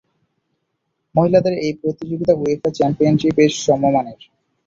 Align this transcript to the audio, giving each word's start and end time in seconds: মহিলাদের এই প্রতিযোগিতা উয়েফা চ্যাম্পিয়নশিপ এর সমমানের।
মহিলাদের 1.15 1.53
এই 1.65 1.73
প্রতিযোগিতা 1.81 2.33
উয়েফা 2.35 2.69
চ্যাম্পিয়নশিপ 2.77 3.35
এর 3.39 3.51
সমমানের। 3.63 4.19